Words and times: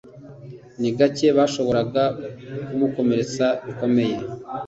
ni 0.79 0.89
gake 0.97 1.27
bashoboraga 1.37 2.03
kumukomeretsa 2.67 3.45
bikomeye 3.65 4.15